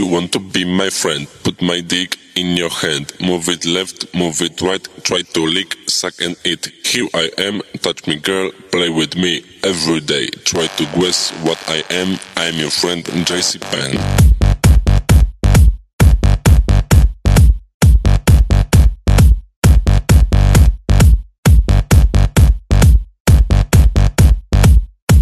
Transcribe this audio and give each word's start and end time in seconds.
You 0.00 0.06
want 0.06 0.32
to 0.32 0.38
be 0.38 0.64
my 0.64 0.88
friend, 0.88 1.28
put 1.42 1.60
my 1.60 1.78
dick 1.82 2.16
in 2.34 2.56
your 2.56 2.70
hand. 2.70 3.12
Move 3.20 3.50
it 3.50 3.66
left, 3.66 4.14
move 4.14 4.40
it 4.40 4.62
right, 4.62 4.82
try 5.04 5.20
to 5.20 5.44
lick, 5.44 5.76
suck 5.88 6.14
and 6.22 6.36
eat. 6.42 6.72
Here 6.86 7.06
I 7.12 7.30
am, 7.36 7.60
touch 7.82 8.06
me 8.06 8.16
girl, 8.16 8.50
play 8.72 8.88
with 8.88 9.14
me 9.14 9.44
every 9.62 10.00
day. 10.00 10.28
Try 10.28 10.68
to 10.68 10.84
guess 10.98 11.32
what 11.42 11.62
I 11.68 11.84
am, 11.90 12.18
I'm 12.34 12.54
your 12.54 12.70
friend 12.70 13.04
JC 13.04 13.60
Penn. 13.60 13.98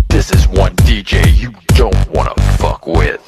This 0.08 0.30
is 0.30 0.46
one 0.46 0.76
DJ 0.86 1.36
you 1.36 1.52
don't 1.74 2.10
wanna 2.10 2.34
fuck 2.58 2.86
with. 2.86 3.27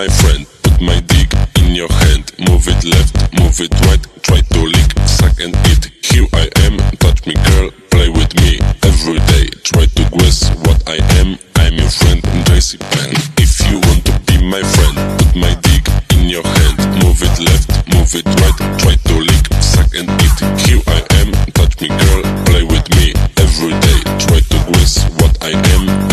My 0.00 0.08
friend, 0.08 0.46
put 0.62 0.80
my 0.80 0.98
dick 1.12 1.28
in 1.60 1.74
your 1.74 1.92
hand. 1.92 2.24
Move 2.48 2.64
it 2.68 2.82
left, 2.88 3.12
move 3.36 3.60
it 3.60 3.74
right, 3.84 4.00
try 4.22 4.40
to 4.40 4.60
lick, 4.64 4.90
suck 5.04 5.36
and 5.44 5.52
eat. 5.68 5.92
Here 6.00 6.24
I 6.32 6.48
am, 6.64 6.80
touch 6.96 7.26
me 7.26 7.34
girl, 7.52 7.68
play 7.92 8.08
with 8.08 8.32
me 8.40 8.56
every 8.80 9.20
day. 9.28 9.52
Try 9.60 9.84
to 9.84 10.02
guess 10.16 10.48
what 10.64 10.80
I 10.88 10.96
am, 11.20 11.36
I'm 11.56 11.74
your 11.74 11.90
friend 11.90 12.22
JC 12.48 12.80
Penn. 12.80 13.12
If 13.44 13.60
you 13.68 13.76
want 13.76 14.00
to 14.08 14.16
be 14.24 14.40
my 14.40 14.62
friend, 14.72 14.96
put 15.20 15.36
my 15.36 15.52
dick 15.68 15.84
in 16.16 16.30
your 16.32 16.48
hand. 16.48 16.78
Move 17.04 17.20
it 17.20 17.36
left, 17.36 17.68
move 17.92 18.12
it 18.16 18.24
right, 18.40 18.56
try 18.80 18.96
to 18.96 19.14
lick, 19.20 19.44
suck 19.60 19.92
and 19.92 20.08
eat. 20.24 20.38
Here 20.64 20.80
I 20.96 21.00
am, 21.20 21.28
touch 21.52 21.76
me 21.82 21.88
girl, 21.88 22.22
play 22.48 22.64
with 22.64 22.88
me 22.96 23.12
every 23.36 23.76
day. 23.84 24.00
Try 24.16 24.40
to 24.48 24.58
guess 24.72 25.04
what 25.20 25.36
I 25.44 25.52
am, 25.76 26.09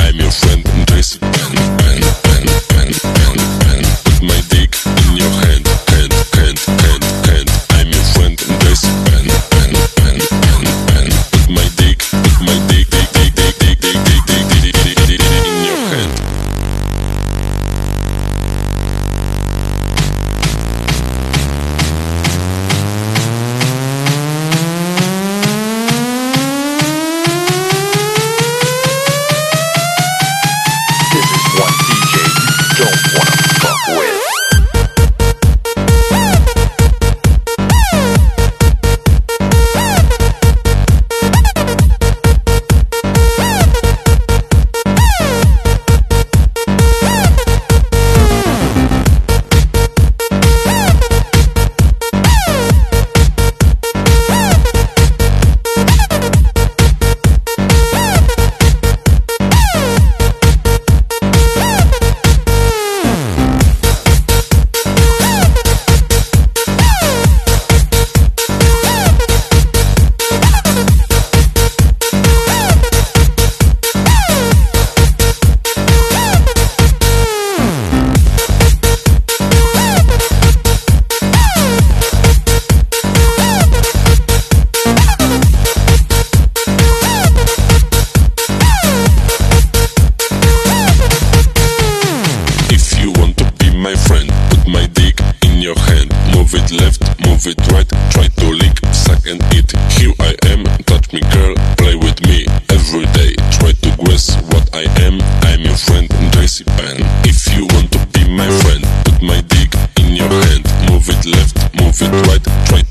right, 112.11 112.47
right. 112.71 112.86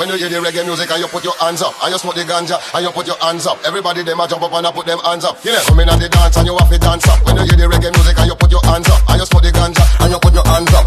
When 0.00 0.08
you 0.08 0.16
hear 0.16 0.32
the 0.32 0.40
reggae 0.40 0.64
music 0.64 0.88
and 0.88 0.96
you 0.96 1.08
put 1.12 1.24
your 1.28 1.36
hands 1.36 1.60
up, 1.60 1.76
and 1.84 1.92
you 1.92 1.98
smoke 2.00 2.16
the 2.16 2.24
ganja 2.24 2.56
and 2.72 2.80
you 2.80 2.90
put 2.90 3.04
your 3.06 3.20
hands 3.20 3.44
up. 3.44 3.60
Everybody 3.68 4.00
them 4.00 4.18
a 4.18 4.24
jump 4.24 4.40
up 4.40 4.52
and 4.56 4.64
I 4.66 4.72
put 4.72 4.86
them 4.86 4.96
hands 5.04 5.28
up. 5.28 5.36
You 5.44 5.52
know, 5.52 5.60
come 5.68 5.80
in 5.80 5.92
the 5.92 6.08
dance 6.08 6.40
and 6.40 6.46
you 6.48 6.56
have 6.56 6.72
to 6.72 6.78
dance 6.80 7.04
up. 7.04 7.20
When 7.28 7.36
you 7.36 7.44
hear 7.44 7.60
the 7.60 7.68
reggae 7.68 7.92
music 7.92 8.16
and 8.16 8.32
you 8.32 8.34
put 8.34 8.48
your 8.48 8.64
hands 8.64 8.88
up, 8.88 8.96
and 9.12 9.20
you 9.20 9.26
smoke 9.28 9.44
the 9.44 9.52
ganja 9.52 9.84
and 10.00 10.08
you 10.08 10.16
put 10.16 10.32
your 10.32 10.46
hands 10.48 10.72
up. 10.72 10.79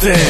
something. 0.00 0.27